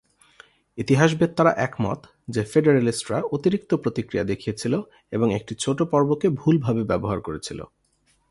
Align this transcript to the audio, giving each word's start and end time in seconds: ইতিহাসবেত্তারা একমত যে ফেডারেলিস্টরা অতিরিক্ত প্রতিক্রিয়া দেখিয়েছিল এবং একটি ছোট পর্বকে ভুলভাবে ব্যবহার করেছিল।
ইতিহাসবেত্তারা 0.77 1.51
একমত 1.57 1.99
যে 2.29 2.41
ফেডারেলিস্টরা 2.43 3.17
অতিরিক্ত 3.31 3.71
প্রতিক্রিয়া 3.73 4.23
দেখিয়েছিল 4.23 4.73
এবং 5.11 5.27
একটি 5.35 5.53
ছোট 5.55 5.79
পর্বকে 5.83 6.27
ভুলভাবে 6.29 6.83
ব্যবহার 6.83 7.19
করেছিল। 7.21 7.59